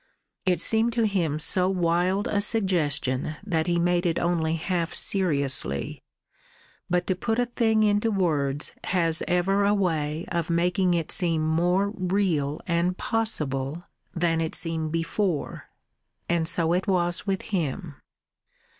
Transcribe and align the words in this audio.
It 0.47 0.59
seemed 0.61 0.93
to 0.93 1.05
him 1.05 1.37
so 1.37 1.69
wild 1.69 2.27
a 2.27 2.41
suggestion 2.41 3.35
that 3.45 3.67
he 3.67 3.77
made 3.77 4.07
it 4.07 4.17
only 4.17 4.55
half 4.55 4.95
seriously. 4.95 6.01
But 6.89 7.05
to 7.05 7.15
put 7.15 7.37
a 7.37 7.45
thing 7.45 7.83
into 7.83 8.09
words 8.09 8.73
has 8.85 9.21
ever 9.27 9.63
a 9.63 9.75
way 9.75 10.25
of 10.29 10.49
making 10.49 10.95
it 10.95 11.11
seem 11.11 11.45
more 11.45 11.89
real 11.91 12.61
and 12.65 12.97
possible 12.97 13.83
than 14.15 14.41
it 14.41 14.55
seemed 14.55 14.91
before. 14.91 15.69
And 16.27 16.47
so 16.47 16.73
it 16.73 16.87
was 16.87 17.27
with 17.27 17.43
him. 17.53 17.93